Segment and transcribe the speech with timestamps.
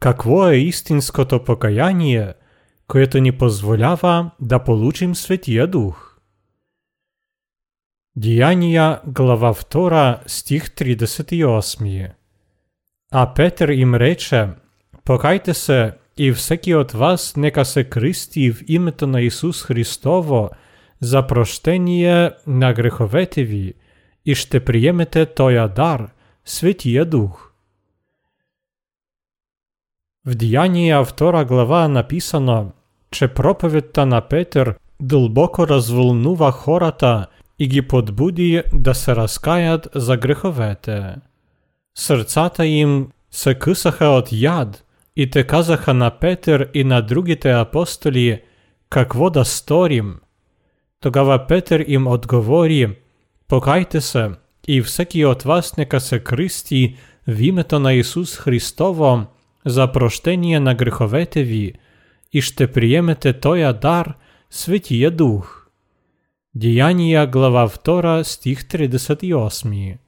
[0.00, 2.34] Какво е истинското покаяние,
[2.86, 6.20] което ни позволява да получим Светия Дух?
[8.16, 12.10] Діяння, глава 2, стих 38.
[13.12, 14.48] А Петр їм рече,
[15.04, 20.50] Покайтеся, і всякий от вас нека се кристі в імето на Ісус Христово
[21.00, 23.74] за прощення на греховетеві,
[24.24, 26.10] і ще приємете тоя дар,
[26.44, 27.49] Святія Дух.
[30.25, 32.71] В Діяння 2 глава написано,
[33.11, 37.27] че проповідь та на Петр глибоко розволнува хората
[37.57, 41.15] і ги подбуді да се розкаят за греховете.
[41.93, 44.83] Сърцата їм се късаха от яд,
[45.15, 48.39] і те казаха на Петър і на другите апостолі,
[48.89, 50.19] какво да сторім.
[50.99, 52.89] Тогава Петър їм отговорі,
[53.47, 54.31] покайте се,
[54.67, 56.95] і всякий от вас нека се кристі
[57.27, 59.25] в імето на Ісус Христово
[59.64, 61.74] за прощення на греховетеві,
[62.32, 64.14] і ще приємете тоя дар,
[64.48, 65.70] Святіє Дух.
[66.54, 69.98] Діяння, глава 2, стих 38.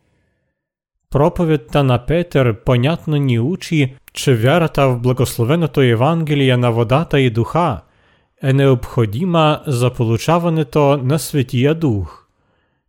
[1.08, 7.18] Проповідь та на Петер, понятно ні учі, чи вярата в благословеното Євангелія на вода та
[7.18, 7.82] і духа,
[8.42, 12.28] е необходима за получаването на Святія Дух.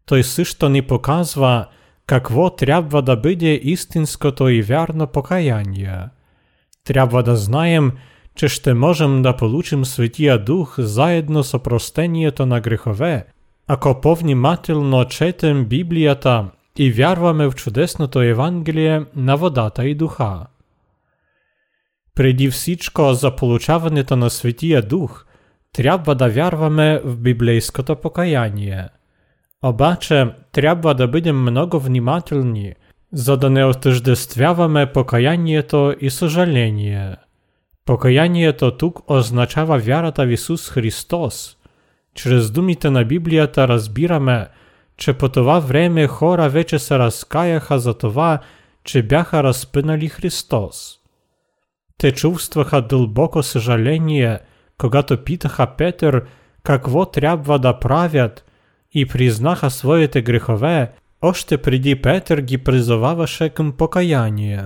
[0.05, 1.67] Той сишто не показва,
[2.05, 6.11] какво трябва да биде істинското і вярно покаяння.
[6.83, 7.93] Трябва да знаєм,
[8.35, 13.25] чи ще можем да получим Святія Дух заедно з опростението на грехове,
[13.67, 20.47] ако повнімательно четем Біблията і вярваме в чудесното Євангеліє на вода та й духа.
[22.13, 25.27] Преди всічко за получаването на Святія Дух,
[25.71, 28.89] треба да вярваме в біблейското покаяние.
[29.61, 32.75] Обаче, треба да бидем много внимательні,
[33.13, 37.15] за да не отождествяваме покаянието і сожаление.
[37.85, 41.57] Покаянието тук означава вярата в Ісус Христос.
[42.15, 44.47] Через думите на Біблията разбираме,
[44.97, 48.39] че по това време хора вече се разкаяха за това,
[48.83, 50.99] че бяха разпинали Христос.
[51.97, 54.39] Те чувстваха дълбоко съжаление,
[54.77, 56.23] когато питаха Петър
[56.63, 58.45] какво трябва да правят
[58.91, 60.91] и признаха своите грехове,
[61.22, 64.64] още преди Петър ги призоваваше към покаяние.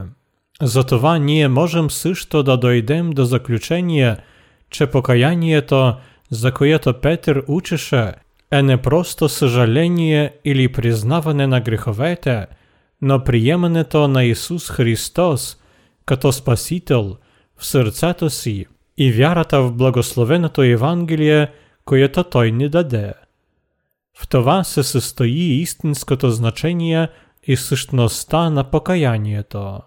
[0.62, 4.16] Затова ние можем също да дойдем до заключение,
[4.70, 5.94] че покаянието,
[6.30, 8.12] за което Петър учеше,
[8.50, 12.46] е не просто съжаление или признаване на греховете,
[13.02, 15.56] но приемането на Ісус Христос
[16.06, 17.16] като Спасител
[17.56, 18.66] в сърцето си
[18.98, 21.52] і вярата в благословеното Євангеліє,
[21.84, 23.12] което Той ни даде.
[24.18, 27.08] В това се състои істинското значение
[27.42, 29.80] і същността на покаянието.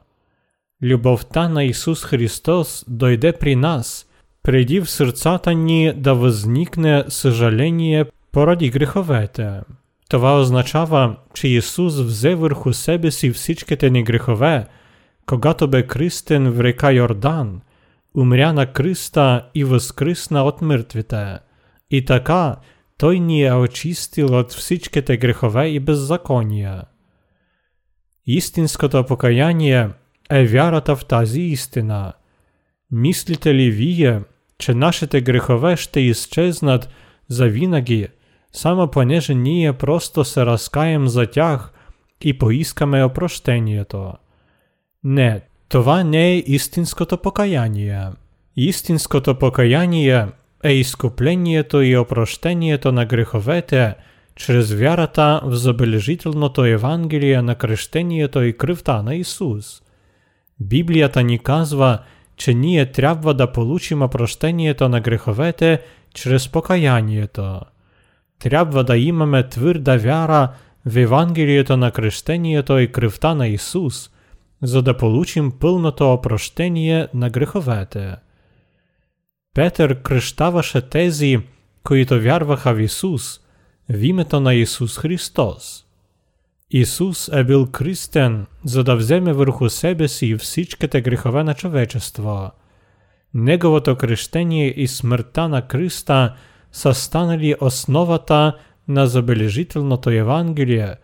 [0.84, 4.06] Любовта на Ісус Христос дойде при нас,
[4.44, 9.62] преди в сърцата ни да възникне съжаление поради греховете.
[10.10, 14.68] Това означава, че Ісус взе върху себе си всичките ни грехове,
[15.26, 17.62] когато бе кръстен в река Йордан,
[18.18, 21.38] умря на кръста и възкръсна от мъртвите.
[21.92, 22.56] И така,
[23.01, 26.83] той е очистил от всичките грехове и беззакония.
[28.27, 29.89] Истинското покаяние
[30.31, 32.13] е вярата в тази истина.
[32.91, 34.21] Мислите ли вие,
[34.59, 36.89] че нашите грехове ще изчезнат
[37.29, 38.09] завинаги,
[38.53, 41.73] само понеже ние просто се разкаєм за тях
[42.21, 44.13] і поискаме опрощението?
[45.05, 48.09] Не, това не е істинското покаяние.
[48.57, 50.27] Істинското покаяние
[50.64, 53.96] е изкуплението і опрощението на греховете
[54.36, 59.82] через вярата в забележителното Євангеліє на крещението і кривта на Ісус.
[60.60, 62.00] Біблията ни казва,
[62.36, 65.80] че ние трябва да получим опрощението на греховете
[66.14, 67.62] через покаянието.
[68.40, 70.50] Трябва да имаме твърда вяра
[70.86, 74.10] в Евангелието на крещението и кръвта на Исус,
[74.62, 78.16] за да получим пълното опрощение на греховете.
[79.55, 81.39] Петър кръщаваше тези,
[81.85, 83.41] които вярваха в Исус,
[83.91, 85.85] в името на Исус Христос.
[86.71, 92.51] Ісус е бил крістен, за да вземе върху себе си всичките грехове на човечество.
[93.35, 96.35] Неговото крещение и смъртта на Криста
[96.73, 98.57] са станали основата
[98.89, 100.97] на забележителното Євангеліє,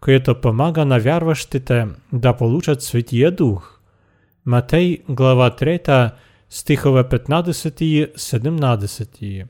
[0.00, 3.80] което помага на вярващите да получат Святия Дух.
[4.46, 6.10] Матей, глава 3,
[6.52, 9.44] стихове 15-17.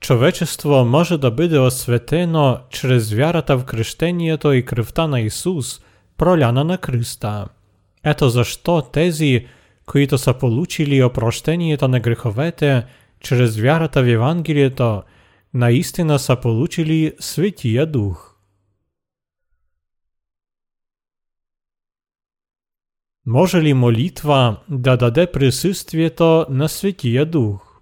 [0.00, 5.80] Човечество може да биде осветено через вярата в крещението и кръвта на Исус,
[6.16, 7.46] проляна на кръста.
[8.04, 9.46] Ето защо тези,
[9.86, 12.84] които са получили опрощението на греховете
[13.20, 15.02] чрез вярата в Евангелието,
[15.54, 18.35] наистина са получили Светия Дух.
[23.25, 27.81] Може ли молитва да даде присъствието на Светия Дух?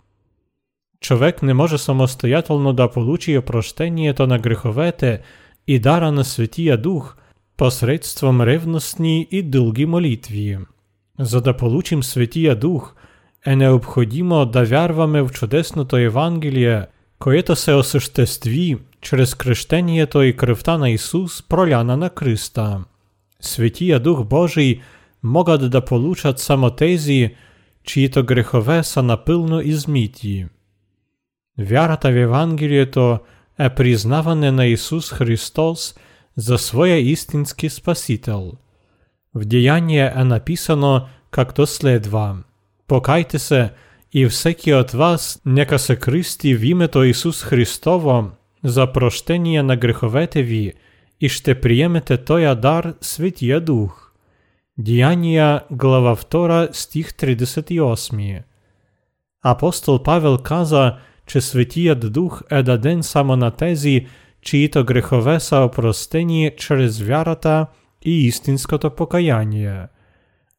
[1.01, 5.21] Човек не може самостоятелно да получи опрощението на греховете
[5.67, 7.15] и дара на Светия Дух
[7.57, 10.57] посредством ревностни и дълги молитви.
[11.19, 12.95] За да получим Светия Дух,
[13.45, 16.85] е необходимо да вярваме в чудесното Евангелие,
[17.19, 22.83] което се осъществи чрез кръщението и кръвта на Исус, проляна на кръста.
[23.41, 24.91] Светия Дух Божий –
[25.24, 27.34] могат да получат само тези,
[27.84, 30.46] чието грехове са напълно измити.
[31.58, 33.18] Вярата в Евангелието
[33.58, 35.94] е признаване на Исус Христос
[36.36, 38.52] за своя истински Спасител.
[39.34, 42.36] В Деяние е написано както следва
[42.88, 43.70] Покайте се
[44.12, 48.30] и всеки от вас нека се кръсти в името Исус Христово
[48.64, 50.72] за прощение на греховете ви
[51.20, 54.03] и ще приемете тоя дар Светия Дух.
[54.76, 58.42] Діяння, глава 2, стих 38.
[59.42, 64.06] Апостол Павел каза, че Светият Дух е даден само на тези,
[64.40, 67.66] чиїто грехове са опростені через вярата
[68.02, 69.88] і істинското покаяние.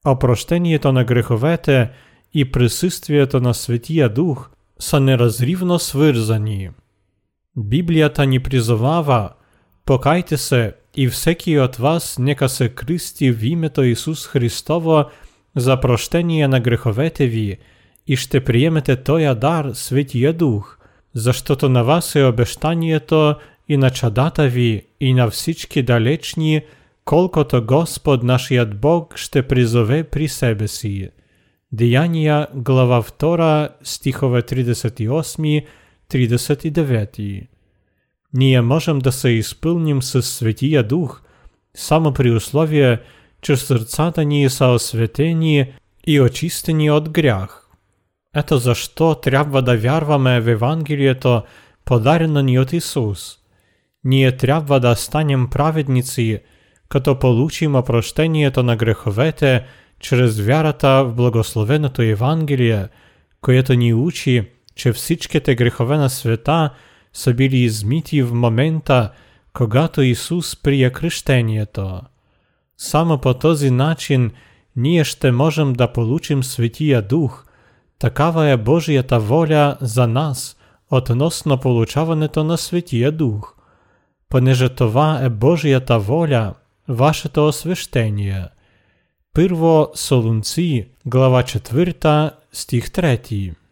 [0.06, 1.90] Опрощението на греховете
[2.34, 6.72] і присутствието на Святия Дух са неразрівно свирзані.
[7.56, 9.36] Біблията ни призовава
[9.86, 15.12] «Покайте се і всякий от вас нека се кристі в імето Ісус Христово
[15.56, 17.58] за прощення на греховетеві,
[18.06, 20.80] і ще приємете тоя дар Святія Дух,
[21.14, 26.62] за то на вас і обештання то і на чадатові, і на всічки далечні,
[27.04, 31.12] колко то Господ наш Бог ще призове при себе сі.
[31.72, 35.62] Деяння, глава 2, стихове 38,
[36.08, 37.20] 39.
[38.38, 41.22] Ние можем да се изпълним със Светия Дух,
[41.76, 43.00] само при условие,
[43.42, 45.74] че сърцата ни са осветени
[46.08, 47.70] и очистени от грях.
[48.36, 51.44] Ето защо трябва да вярваме в Евангелието,
[51.86, 53.38] подарено ни от Исус.
[54.04, 56.40] Ние трябва да станем праведници,
[56.90, 59.66] като получим опрощението на греховете
[60.00, 62.88] чрез вярата в благословеното Евангелие,
[63.42, 66.70] което ни учи, че всичките грехове на света–
[67.16, 69.12] са били измити в момента,
[69.54, 72.02] когато Исус прие кръщението.
[72.78, 74.32] Само по този начин
[74.76, 77.46] ние можем да получим Светия Дух.
[78.00, 80.58] Такава е Божията воля за нас
[80.92, 83.56] относно получаването на Светия Дух.
[84.30, 86.54] Понеже това е Божията воля,
[86.88, 88.46] вашето освещение.
[89.34, 93.65] Първо Солунци, глава 4, стих 3.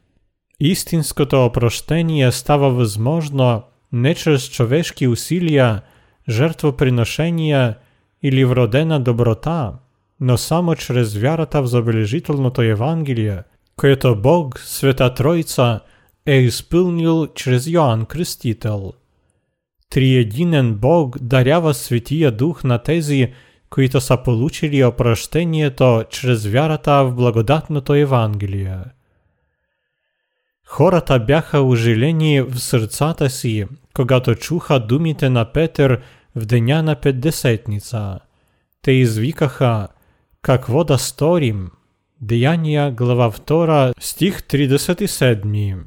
[0.65, 5.81] Истинското опрощение става възможно не чрез човешки усилия,
[6.29, 7.77] жертвоприношения
[8.23, 9.73] или вродена доброта,
[10.19, 13.37] но само чрез вярата в забележителното Евангелие,
[13.75, 15.79] което Бог, Света Тройца,
[16.25, 18.93] е изпълнил чрез Йоанн Кръстител.
[19.89, 23.33] Триединен Бог дарява Светия Дух на тези,
[23.69, 28.77] които са получили опрощението чрез вярата в благодатното Евангелие.
[30.73, 35.99] Хората бяха ожилени в сърцата си, когато чуха думите на Петър
[36.35, 38.19] в деня на Петдесетница.
[38.81, 39.87] Те извикаха,
[40.41, 41.69] какво да сторим?
[42.21, 45.77] Деяния, глава 2, стих 37.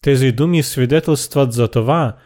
[0.00, 2.16] Тези думи свидетелстват за това,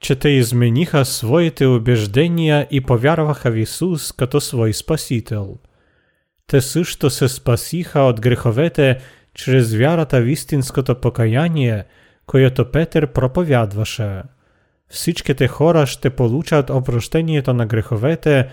[0.00, 5.56] че те измениха своите убеждения и повярваха в Исус като свой Спасител.
[6.46, 8.98] Те също се спасиха от греховете
[9.33, 11.85] через вярата в істинското покаяние,
[12.25, 14.21] което Петър проповядваше.
[14.89, 18.47] Всичките хора ще получат опрощението на греховете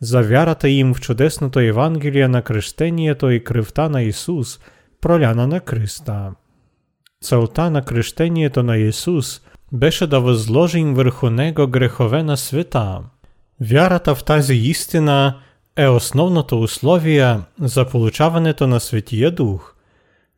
[0.00, 4.60] за вярата им в чудесното Евангелие на кръщението и кръвта на Исус,
[5.00, 6.32] проляна на кръста.
[7.24, 9.40] Целта на кръщението на Исус
[9.72, 12.98] беше да възложим върху него грехове на света.
[13.60, 15.40] Вярата в тази истина
[15.76, 19.73] е основното условие за получаването на Светия Дух.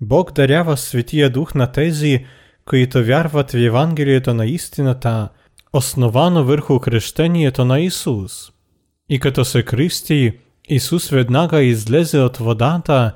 [0.00, 2.24] Бог дарява Святия Дух на тези,
[2.64, 5.28] които вярват в Евангелието на истината,
[5.72, 8.52] основано върху кръщението на Исус.
[9.08, 10.32] И като се кръсти,
[10.68, 13.14] Исус веднага излезе от водата,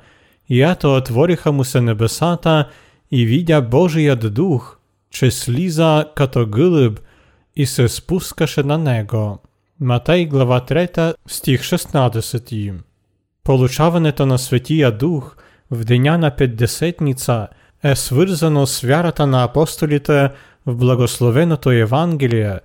[0.49, 2.69] и ето отвориха му се небесата
[3.11, 4.77] и видя Божият Дух,
[5.11, 6.99] че слиза като гълъб
[7.55, 9.39] и се спускаше на него.
[9.79, 12.73] Матей глава 3 стих 16
[13.43, 17.47] Получаването на Светия Дух – в деня на Пятдесятница
[17.83, 20.29] е свързано с вярата на апостолите
[20.65, 22.59] в благословеното Евангелие,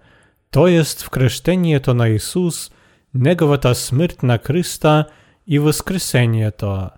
[0.50, 2.70] то есть в крещението на Исус,
[3.14, 5.04] Неговата смърт на кръста
[5.46, 6.88] и възкресението.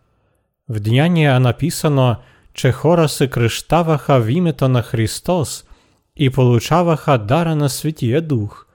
[0.68, 2.16] В Деяния е написано,
[2.52, 5.64] че хора се кръщаваха в името на Христос
[6.16, 8.66] и получаваха дара на Святия Дух.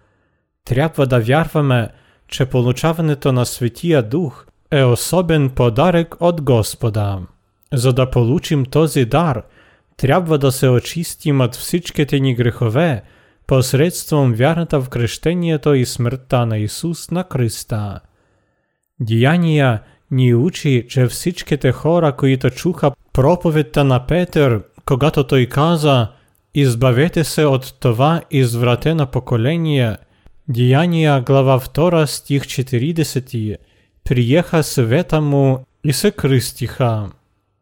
[0.65, 1.89] Трябва да вярваме,
[2.27, 7.19] че получаването на Святия Дух е особен подарък от Господа.
[7.73, 9.43] За да получим този дар,
[9.97, 13.01] трябва да се очистим от всичките ни грехове
[13.47, 17.99] посредством вярата в крещението и смъртта на Исус на кръста.
[18.99, 19.79] Діяння
[20.11, 26.07] ни учи, че всичките хора, които чуха проповедта на Петър, когато той каза
[26.53, 29.97] «Избавете се от това извратено поколение»,
[30.49, 33.57] Деяния, глава 2, стих 40,
[34.03, 37.09] приеха света му и се кръстиха.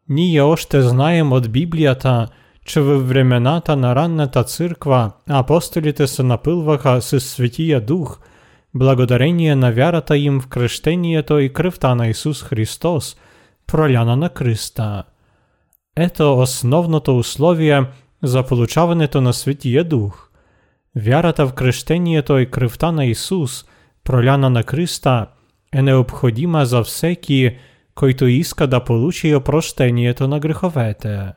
[0.08, 2.28] Ние още знаем от Библията,
[2.64, 8.20] че във времената на ранната църква апостолите се напълваха със Светия Дух,
[8.74, 13.16] благодарение на вярата им в кръщението и кръвта на Исус Христос,
[13.66, 15.02] проляна на кръста.
[15.96, 17.84] Ето основното условие
[18.22, 20.28] за получаването на Светия Дух.
[20.96, 23.64] Вярата в кръщението и кръвта на Исус,
[24.04, 25.26] проляна на кръста,
[25.73, 27.57] е необходима за всеки,
[27.95, 31.33] който иска да получи опрощението на греховете.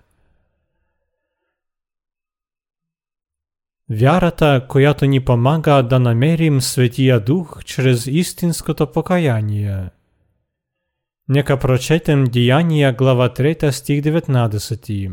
[3.90, 9.90] Вярата, която ни помага да намерим Светия Дух чрез истинското покаяние.
[11.28, 15.10] Нека прочетем Діяння, глава 3, стих 19.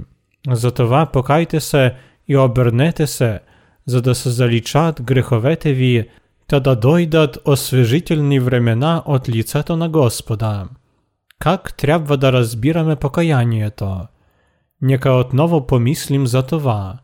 [0.49, 1.95] Затова покайте се
[2.27, 3.39] і обернете се,
[3.85, 6.09] за да се залічат греховете ві,
[6.46, 10.66] та да дойдат освежительні времена от лицето на Господа.
[11.38, 14.06] Как трябва да разбираме покаянието?
[14.82, 16.98] Нека отново помислим за това.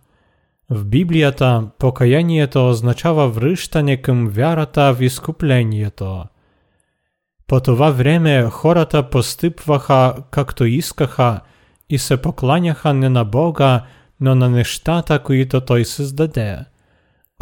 [0.70, 6.24] В Біблията покаянието означава връщане към вярата в изкуплението.
[7.46, 11.40] По това време хората постъпваха както искаха
[11.90, 13.82] и се покланяха не на Бога,
[14.20, 16.58] но на нещата, които Той създаде.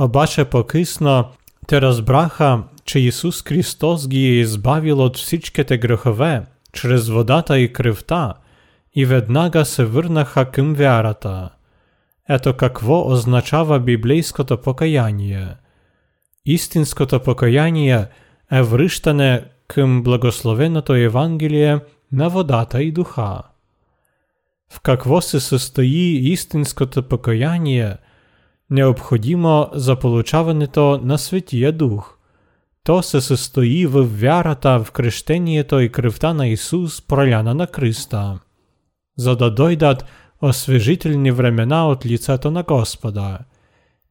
[0.00, 1.24] Обаче по-късно
[1.66, 8.34] те разбраха, че Исус Христос ги е избавил от всичките грехове чрез водата и кръвта
[8.94, 11.50] и веднага се върнаха към вярата.
[12.28, 15.48] Ето какво означава библейското покаяние.
[16.46, 18.06] Истинското покаяние
[18.52, 21.78] е връщане към благословеното Евангелие
[22.12, 23.42] на водата и духа.
[24.72, 27.96] В какво се състои истинското покаяние,
[28.70, 32.18] необходимо за получаването на Светия Дух.
[32.84, 38.38] То се състои в вярата в крещението и кръвта на Исус, проляна на кръста,
[39.16, 40.04] за да дойдат
[40.40, 43.38] освежителни времена от лицето на Господа.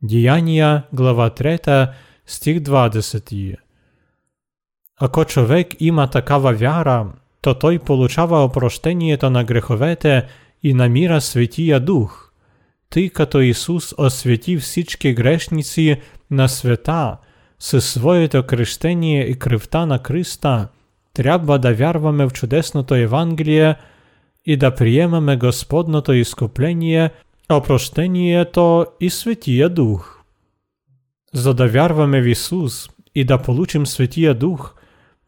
[0.01, 1.89] Діяння, глава 3,
[2.25, 3.55] стих 20.
[4.99, 7.07] Ако човек има такава вяра,
[7.41, 10.27] то той получава опрощението на греховете
[10.63, 12.24] і наміра Святія Дух,
[12.89, 15.97] тъй като Ісус освятив всички грешниці
[16.31, 17.17] на свята,
[17.59, 20.67] със своето крещение і кръвта на Христа,
[21.13, 23.75] трябва да вярваме в чудесното Евангелие
[24.45, 27.09] і да приемаме Господното изкупление,
[27.51, 30.21] опрощението і Святия Дух.
[31.33, 34.75] За да вярваме в Ісус і да получим Святия Дух,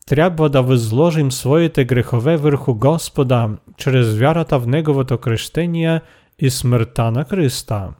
[0.06, 6.02] трябва да възложим своите грехове върху Господа чрез вярата в Неговото крещение
[6.40, 7.94] и смъртта на Христа.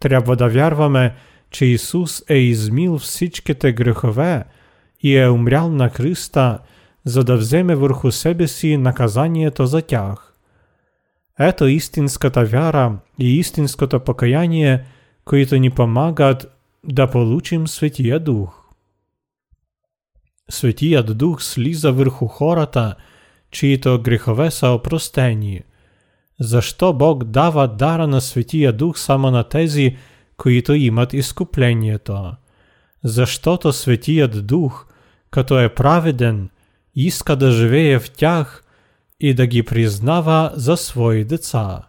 [0.00, 1.14] Трябва да вярваме,
[1.50, 4.44] че Исус е измил всичките грехове
[5.00, 6.58] и е умрял на Христа,
[7.04, 10.34] за да вземе върху себе си наказанието за тях.
[11.38, 14.84] Ето истинската вяра и истинското покаяние,
[15.24, 18.64] които ни помагат да получим Светия Дух.
[20.50, 22.94] Светият Дух слиза върху хората,
[23.50, 24.68] чието грехове са
[26.39, 26.49] опростени.
[26.49, 29.97] Защо Бог дава дара на Светия Дух само на тези,
[30.37, 32.33] които имат изкуплението?
[33.03, 34.87] Защото Светият Дух,
[35.31, 36.49] като е праведен,
[36.95, 38.63] иска да живее в тях
[39.19, 41.81] и да ги признава за свои деца.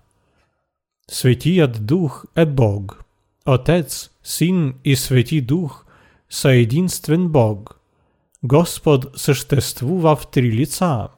[1.11, 3.05] Светият Дух е Бог.
[3.47, 5.85] Отец, Син и Свети Дух
[6.31, 7.81] са единствен Бог–
[8.45, 11.09] Господ съществува в три лица.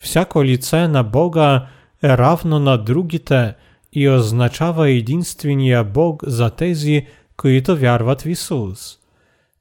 [0.00, 1.66] Всяко лице на Бога
[2.04, 3.54] равно на другите
[3.92, 7.06] и означава единствения Бог за тези,
[7.36, 8.98] които вярват в Исус.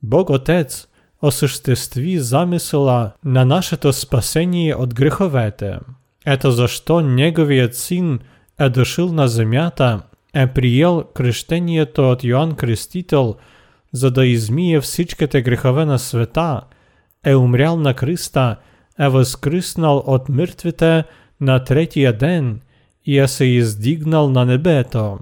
[0.03, 0.87] Бог Отец
[1.21, 5.79] осъществи замисъла на нашето спасение от греховете.
[6.25, 8.19] это за что Неговият Сын
[8.59, 10.01] е дошил на земята,
[10.33, 13.35] е приел крещението от Йоанн Крестител,
[13.93, 16.61] за да измие всичките грехове на света,
[17.25, 18.55] е умрял на кръста,
[18.99, 21.03] е възкръснал от мъртвите
[21.41, 22.61] на третия ден
[23.07, 25.19] е се издигнал на небето.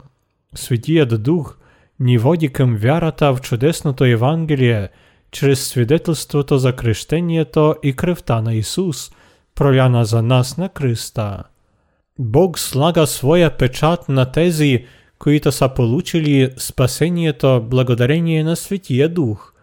[0.56, 1.58] Светият Дух
[2.00, 4.89] ни води към вярата в чудесното Евангелие,
[5.32, 9.12] чрез свидетелството за крещението и кръвта на Исус,
[9.56, 11.44] проляна за нас на кръста.
[12.20, 14.86] Бог слага своя печат на тези,
[15.20, 19.53] които са получили спасението благодарение на Светия Дух.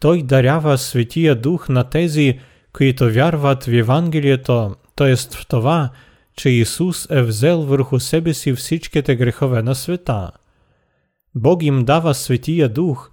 [0.00, 2.38] Той дарява Светия Дух на тези,
[2.72, 5.16] които вярват в Евангелието, т.е.
[5.16, 5.90] в това,
[6.36, 10.30] че Исус е взел върху себе си всичките грехове на света.
[11.34, 13.10] Бог им дава Светия Дух,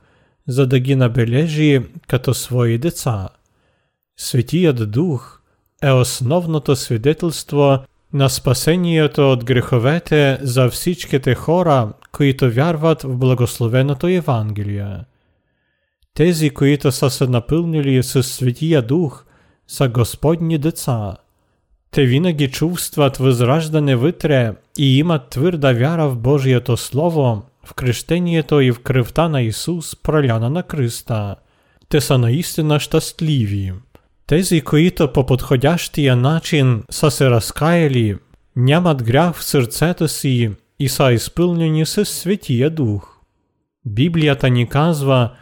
[0.48, 3.30] за да ги набележи като свои деца.
[4.18, 5.42] Светият Дух
[5.84, 7.80] е основното свидетелство
[8.14, 14.98] на спасението от греховете за всичките хора, които вярват в благословеното Евангелие.
[16.14, 19.26] Тези, които са се напълнили със Светия Дух,
[19.68, 21.18] са Господни деца.
[21.91, 28.73] Те винаги чувстват възраждане вътре и имат твърда вяра в Божието Слово, в крещението и
[28.73, 31.37] в кръвта на Исус, проляна на кръста.
[31.89, 33.73] Те са наистина щастливи.
[34.27, 38.17] Тези, които по подходящия начин са се разкаяли,
[38.57, 43.19] нямат грях в сърцето си и са изпълнени със Светия Дух.
[43.87, 45.33] Библията ни казва,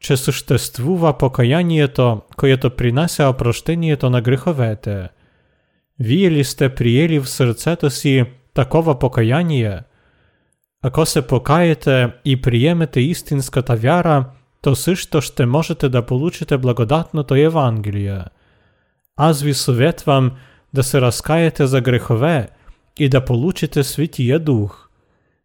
[0.00, 5.08] че съществува покаянието, което принася опрощението на греховете.
[6.00, 9.80] Вие ли сте приели в сърцето си такова покаяние?
[10.82, 18.24] Ако се покаете и приемете истинската вяра – то също ще можете да получите благодатното Евангелие.
[19.16, 20.30] Аз ви съветвам
[20.74, 22.48] да се разкаете за грехове
[22.98, 24.88] и да получите Святия Дух.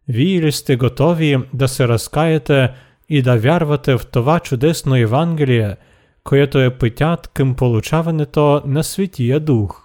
[0.08, 2.72] Вие ли сте готови да се разкаете
[3.08, 5.76] и да вярвате в това чудесно Евангелие,
[6.24, 9.80] което е пътят към получаването на Святия Дух?